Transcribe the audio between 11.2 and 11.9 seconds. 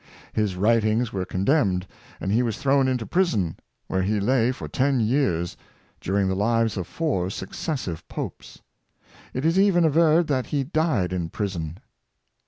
prison.